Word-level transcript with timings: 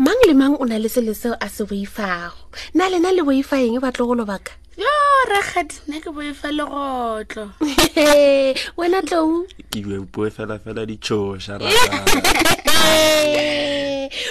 mang 0.00 0.16
le 0.26 0.32
mang 0.40 0.54
o 0.58 0.64
na 0.68 0.76
le 0.82 0.88
sele 0.94 1.12
seo 1.20 1.34
a 1.44 1.48
se 1.54 1.62
boifago 1.70 2.38
nna 2.74 2.84
lena 2.92 3.10
le 3.16 3.22
boifaeng 3.28 3.76
e 3.76 3.80
batlogolo 3.84 4.24
baka 4.30 4.52
yo 4.82 4.94
ragadi 5.30 5.76
nna 5.88 5.98
ke 6.00 6.10
boifa 6.16 6.48
legotlo 6.56 7.44
wena 8.80 9.00
tlou 9.08 9.44
keboefelafela 9.72 10.82
ditšhoša 10.88 11.54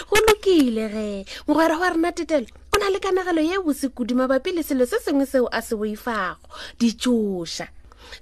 go 0.09 0.17
lokile 0.25 0.85
ge 0.93 1.07
mogwera 1.45 1.75
wa 1.83 1.87
rena 1.93 2.09
tetelo 2.17 2.49
o 2.73 2.77
na 2.81 2.89
le 2.89 2.97
kanagelo 2.99 3.41
ye 3.45 3.57
bosekudu 3.61 4.17
mabapi 4.17 4.49
le 4.57 4.63
selo 4.65 4.89
se 4.89 4.97
sengwe 5.05 5.25
seo 5.29 5.45
a 5.53 5.61
se 5.61 5.75
boifago 5.77 6.49
ditsoša 6.81 7.67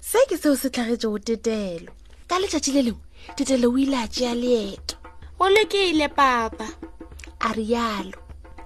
se 0.00 0.18
ke 0.28 0.36
seo 0.36 0.52
se 0.52 0.68
tlhagetse 0.68 1.08
go 1.08 1.16
tetelo 1.18 1.92
ka 2.28 2.36
letšatši 2.38 2.72
le 2.76 2.82
lengwe 2.82 3.04
tetelo 3.40 3.72
o 3.72 3.78
ile 3.80 3.96
a 3.96 4.08
tšea 4.08 4.34
leeto 4.36 5.00
go 5.40 5.48
lokile 5.48 6.08
papa 6.12 6.68
a 7.46 7.52
rialo 7.52 8.18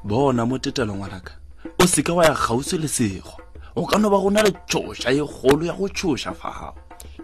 bona 0.05 0.47
mo 0.47 0.57
tetelongwanaka 0.59 1.33
o 1.79 1.85
seka 1.87 2.15
wa 2.15 2.25
ya 2.25 2.35
kgausi 2.35 2.79
lesego 2.79 3.33
o 3.77 3.87
ka 3.87 3.99
no 3.99 4.11
ba 4.11 4.19
go 4.19 4.31
na 4.31 4.43
le 4.43 4.53
tshosa 4.69 5.11
e 5.13 5.21
golo 5.21 5.67
ya 5.67 5.73
go 5.73 5.89
tshosa 5.89 6.33
fa 6.33 6.49
gago 6.51 6.79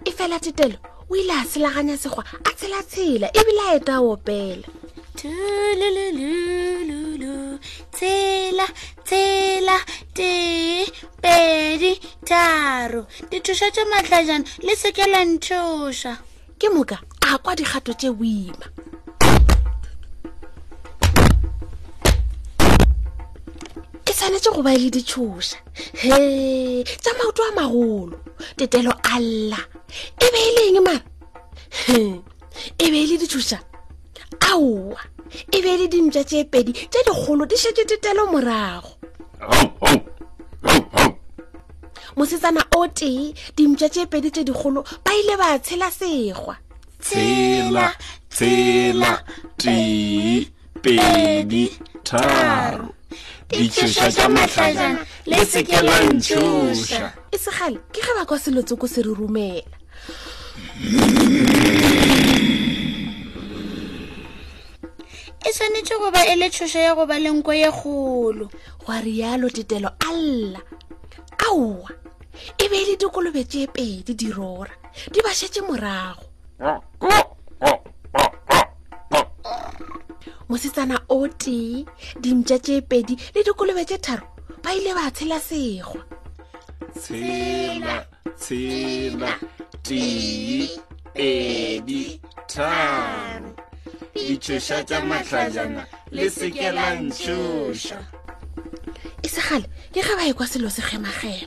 e 0.05 0.11
fela 0.13 0.41
tetelo 0.41 0.77
o 1.09 1.17
ile 1.17 1.33
a 1.33 1.45
selaganya 1.45 1.97
segwa 1.97 2.25
a 2.45 2.51
tshela-tshela 2.53 3.31
ebile 3.33 3.61
a 3.65 3.75
eta 3.81 3.97
opela 4.05 4.69
tululululu 5.17 7.59
tshela 7.97 8.67
tshela 9.05 9.79
te 10.13 10.87
pedi 11.23 11.97
tharo 12.29 13.07
dithosa 13.31 13.71
tse 13.73 13.83
matlhajana 13.89 14.45
le 14.61 14.77
sekelang 14.77 15.39
tshosa 15.41 16.19
ke 16.61 16.69
moka 16.69 16.99
a 17.25 17.39
kwa 17.41 17.57
dikgato 17.57 17.93
tse 17.97 18.11
boima 18.13 18.67
tshwanetse 24.19 24.51
go 24.51 24.63
ba 24.67 24.75
le 24.75 24.91
ditšhoša 24.91 25.57
he 26.03 26.83
tša 26.83 27.11
maoto 27.19 27.43
a 27.47 27.51
magolo 27.55 28.19
tetelo 28.59 28.91
alla 29.15 29.61
e 30.19 30.27
be 30.35 30.41
e 30.43 30.51
leng 30.59 30.79
mara 30.83 31.05
e 32.83 32.87
be 32.91 32.99
e 32.99 33.07
le 33.07 33.15
ditšhoša 33.23 33.59
aowa 34.51 34.99
e 35.55 35.59
be 35.63 35.71
e 35.71 35.77
le 35.79 35.87
dintša 35.87 36.23
tše 36.27 36.45
pedi 36.51 36.75
tše 36.91 37.03
dikgolo 37.07 37.47
di 37.47 37.55
šetše 37.63 37.85
tetelo 37.87 38.27
morago 38.27 38.91
mosetsana 42.19 42.63
o 42.75 42.91
tee 42.91 43.31
dimpša 43.55 43.87
tše 43.89 44.03
pedi 44.11 44.35
tše 44.35 44.43
dikgolo 44.51 44.83
ba 44.83 45.15
ile 45.15 45.39
ba 45.39 45.55
tshela 45.63 45.91
segwa 45.95 46.59
tshela 46.99 47.87
tshela 48.35 49.15
tee 49.63 50.58
pedi 50.83 51.67
tharo 52.03 52.95
ditshosa 53.49 54.11
tsa 54.11 54.29
matlhajana 54.29 55.01
le 55.27 55.45
seke 55.45 55.77
la 55.83 55.97
ntshosa 56.13 57.01
e 57.33 57.37
segale 57.39 57.79
ke 57.93 58.01
ge 58.05 58.13
ba 58.19 58.25
kwa 58.27 58.39
selotse 58.39 58.77
ko 58.77 58.87
se 58.87 59.03
re 59.03 59.13
rumela 59.15 59.79
e 65.43 65.51
tshwanetse 65.55 65.95
goba 65.99 66.21
e 66.29 66.35
le 66.37 66.49
tshoso 66.51 66.79
ya 66.79 66.95
goba 66.95 67.19
lenko 67.19 67.53
ye 67.53 67.71
kgolo 67.71 68.51
goa 68.87 69.01
rialo 69.01 69.51
tetelo 69.51 69.89
a 69.99 70.11
lla 70.13 70.61
aowa 71.51 71.91
e 72.59 72.69
be 72.69 72.77
e 72.77 72.85
le 72.93 72.97
dikolobetse 72.97 73.63
e 73.63 73.67
pedi 73.67 74.15
dirora 74.15 74.71
di 75.11 75.21
ba 75.23 75.31
shetse 75.35 75.61
morago 75.63 76.25
Oh, 76.61 76.83
cool. 76.99 77.28
mosetsana 80.49 80.97
o 81.17 81.29
tee 81.41 81.75
dintša 82.23 82.57
tše 82.65 82.77
pedi 82.91 83.15
le 83.35 83.41
dikolobe 83.47 83.85
tše 83.89 83.99
tharo 84.05 84.25
ba 84.63 84.71
ile 84.79 84.93
ba 84.97 85.05
tshela 85.17 85.37
segwa 85.49 86.01
tshela 87.03 87.97
tshela 88.41 89.31
tee 89.83 90.69
pedi 91.17 92.03
tharo 92.53 93.51
ditšoša 94.17 94.79
tša 94.89 94.99
mahlajana 95.11 95.83
le 96.17 96.25
sekelantšoša 96.37 97.99
e 99.25 99.29
segale 99.35 99.67
ke 99.93 100.01
ge 100.07 100.15
ba 100.19 100.23
ye 100.33 100.33
kwa 100.37 100.47
selo 100.51 100.71
segemagema 100.71 101.45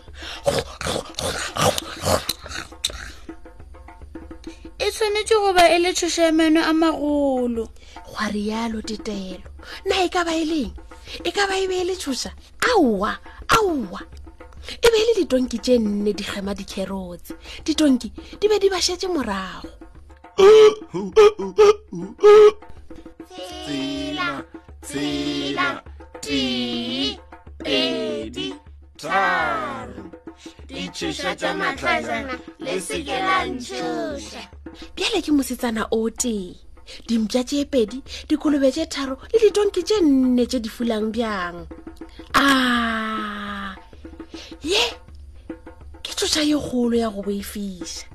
e 4.78 4.88
tshwanetse 4.94 5.36
goba 5.44 5.64
e 5.74 5.78
le 5.84 5.90
tshoša 5.94 6.22
ya 6.22 6.32
maino 6.32 6.62
a 6.62 6.74
magolo 6.74 7.71
wa 8.22 8.28
rialo 8.30 8.82
ditelo 8.86 9.50
nna 9.86 9.98
e 10.06 10.10
ka 10.14 10.22
ba 10.26 10.30
e 10.36 10.46
leng 10.46 10.74
e 11.26 11.32
ka 11.34 11.48
ba 11.50 11.58
e 11.58 11.66
be 11.68 11.78
e 11.82 11.84
le 11.90 11.96
tshosa 11.98 12.30
aowa 12.70 13.18
aowa 13.50 14.02
e 14.78 14.88
be 14.94 14.98
e 14.98 15.04
le 15.10 15.14
ditonki 15.26 15.58
tse 15.58 15.80
nne 15.82 16.14
di 16.14 16.22
gema 16.24 16.54
dikherotse 16.54 17.34
ditonki 17.66 18.14
di 18.40 18.46
be 18.48 18.60
di 18.62 18.70
ba 18.70 18.78
shetse 18.82 19.08
morago 19.10 19.68
tsela 23.66 24.46
tsela 24.86 25.82
ti 26.22 27.18
pedi 27.58 28.54
taro 29.02 30.12
ditshosa 30.70 31.34
tsa 31.36 31.54
matlhajana 31.58 32.38
le 32.62 32.78
seke 32.82 33.18
lantshosa 33.18 34.46
bjale 34.94 35.22
ke 35.26 35.32
mosetsana 35.34 35.88
o 35.90 36.06
tee 36.14 36.70
dimpša 37.08 37.42
tše 37.50 37.60
pedi 37.72 37.98
dikolobe 38.30 38.70
tše 38.76 38.84
tharo 38.92 39.16
le 39.32 39.38
ditonki 39.44 39.82
tše 39.88 39.98
nne 40.02 40.44
tše 40.52 40.60
di 40.64 40.70
fulang 40.76 41.08
bjang 41.16 41.58
a 42.36 43.76
ah. 43.76 43.76
ye 44.70 44.84
ke 46.04 46.12
tsotša 46.18 46.42
ye 46.50 46.56
kgolo 46.60 46.96
ya 47.02 47.10
go 47.14 47.22
boifisa 47.22 48.06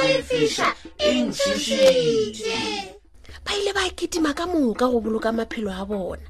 efihla 0.07 0.67
e 0.97 1.11
ntshošitše 1.23 2.57
ba 3.45 3.51
ile 3.59 3.71
ba 3.75 3.83
kitima 3.95 4.33
ka 4.33 4.45
moka 4.47 4.87
go 4.87 4.99
boloka 5.01 5.31
maphelo 5.31 5.69
a 5.73 5.83
bona 5.85 6.27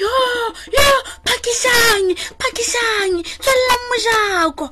yo 0.00 0.14
yo 0.76 0.86
phakišang 1.26 2.08
phakišang 2.40 3.14
tswelelang 3.24 3.84
mojako 3.90 4.66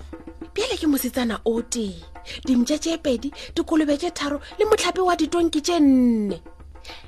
bjale 0.54 0.76
ke 0.78 0.86
mosetsana 0.86 1.40
o 1.44 1.62
tee 1.62 1.98
dimtša 2.46 2.76
tše 2.82 2.94
pedi 3.04 3.28
dikolobe 3.54 3.98
tše 3.98 4.10
tharo 4.10 4.38
le 4.58 4.64
motlhape 4.66 5.00
wa 5.00 5.14
ditonki 5.16 5.60
tše 5.62 5.76
nne 5.80 6.38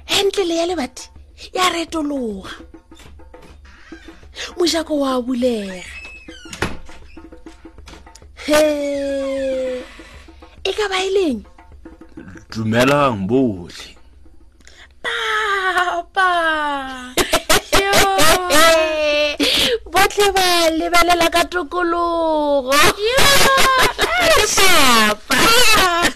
hentlele 0.04 0.54
ya 0.56 0.66
lebati 0.66 1.10
ya 1.52 1.68
retologa 1.70 2.52
mojako 4.58 4.98
wa 4.98 5.22
bulega 5.22 5.82
he 8.46 8.60
ka 10.78 10.86
ba 10.94 10.98
e 11.02 11.10
leng 11.16 11.40
dumelang 12.54 13.26
botlhe 13.26 13.90
papa 15.74 16.30
botlhe 19.92 20.26
ba 20.36 20.48
lebelela 20.78 21.26
ka 21.34 21.42
tokologo 21.52 22.78
papa 25.26 26.07